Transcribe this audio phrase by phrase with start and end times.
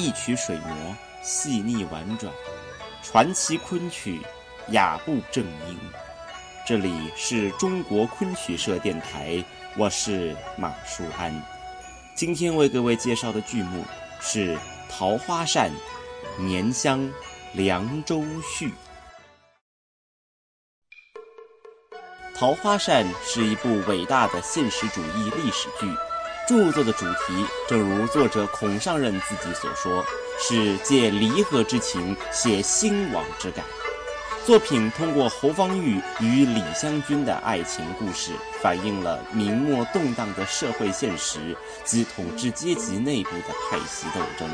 [0.00, 2.32] 一曲水磨，细腻婉转，
[3.02, 4.18] 传奇昆曲，
[4.68, 5.78] 雅步正音。
[6.66, 9.44] 这里是中国昆曲社电台，
[9.76, 11.30] 我是马舒安。
[12.16, 13.84] 今天为各位介绍的剧目
[14.22, 14.56] 是
[14.88, 15.70] 《桃花扇·
[16.42, 17.00] 年香·
[17.52, 18.68] 凉州序》。
[22.34, 25.86] 《桃花扇》是一部伟大的现实主义历史剧。
[26.50, 30.04] 著作的主题，正如作者孔尚任自己所说，
[30.36, 33.64] 是借离合之情写兴亡之感。
[34.44, 44.48] 作品通过侯方域与李香君的爱情故事，反映了明末动荡的社会现实及统治阶级内部的派系斗争，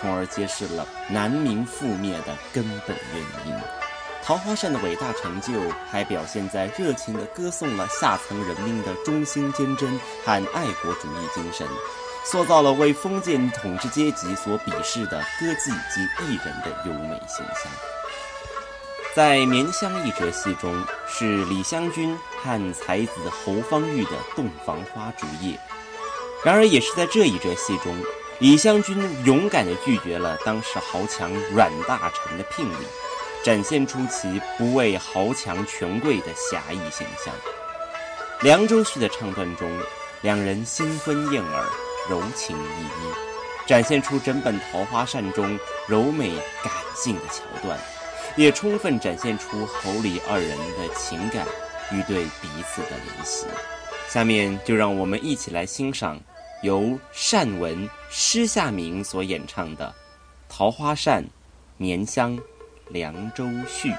[0.00, 3.83] 从而揭示了南明覆灭的根本原因。
[4.24, 5.52] 桃花扇的伟大成就，
[5.90, 11.68] 还表现在热情地歌颂了下层人民的忠心坚贞和爱国主义精神，
[12.24, 17.70] 塑造了为封建统治阶级所鄙视的歌妓及艺人的优美形象。
[19.14, 20.74] 在《绵香》一折戏中，
[21.06, 25.60] 是李香君和才子侯方域的洞房花烛夜。
[26.42, 27.94] 然而，也是在这一折戏中，
[28.38, 32.86] 李香君勇敢地拒绝了当时豪强阮大铖的聘礼。
[33.44, 37.32] 展现出其不畏豪强权贵的侠义形象。
[38.40, 39.70] 凉州序的唱段中，
[40.22, 41.66] 两人新婚燕尔，
[42.08, 47.78] 柔情依依，展现出整本《桃花扇》中柔美感性的桥段，
[48.34, 51.46] 也充分展现出侯李二人的情感
[51.92, 53.46] 与对彼此的怜惜。
[54.08, 56.18] 下面就让我们一起来欣赏
[56.62, 56.98] 由
[57.30, 59.86] 单文施夏明所演唱的
[60.48, 61.22] 《桃花扇·
[61.76, 62.34] 绵香》。
[62.90, 63.92] 凉州序。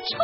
[0.08, 0.16] 春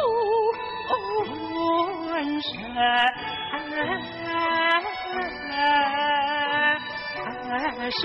[7.60, 8.02] 山水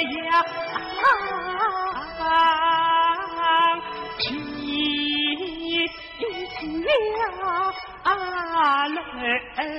[0.00, 0.16] 刚一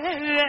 [0.02, 0.42] 个月。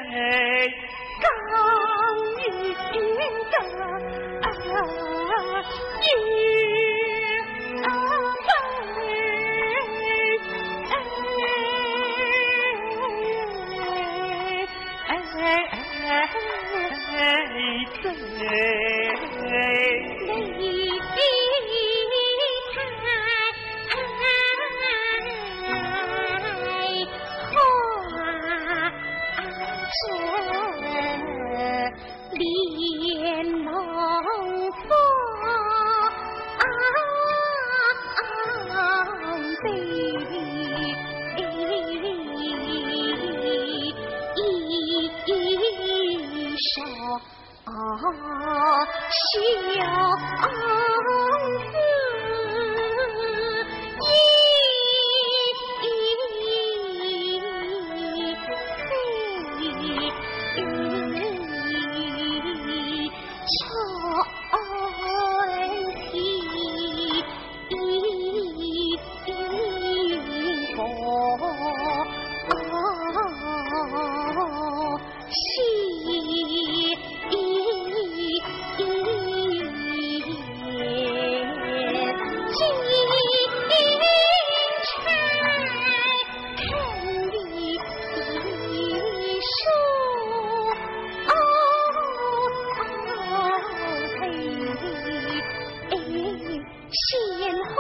[96.92, 97.74] 鲜花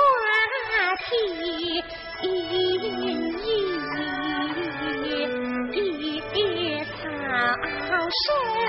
[1.04, 1.12] 啼
[2.22, 2.26] 一
[6.38, 6.96] 叶草
[8.08, 8.61] 深。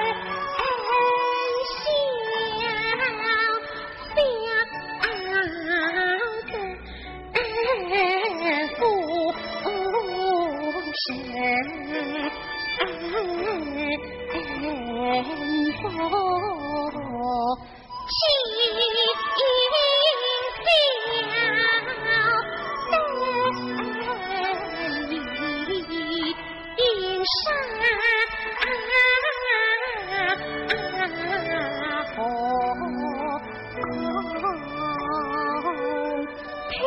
[36.73, 36.79] 去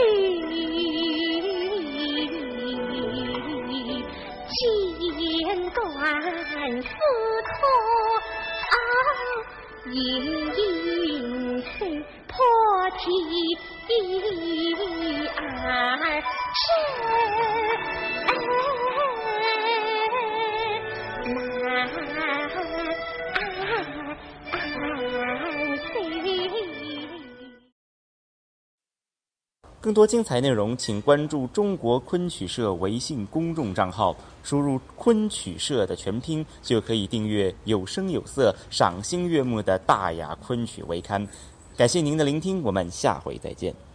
[5.19, 5.81] 剪断
[6.83, 6.89] 丝
[7.47, 7.61] 拖
[9.93, 9.95] 银
[10.57, 11.63] 影
[12.27, 12.35] 破
[12.99, 13.05] 提
[29.87, 41.25] 更多精彩内容，请关注中国昆曲社微信公众账号，输入“昆曲社”的全拼，就可以订阅有声有色、赏心悦目的大雅昆曲微刊。
[41.77, 43.86] 感谢您的聆听，我们下回再见。